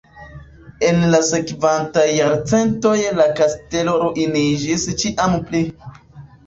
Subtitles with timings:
[0.87, 5.65] En la sekvantaj jarcentoj la kastelo ruiniĝis ĉiam pli.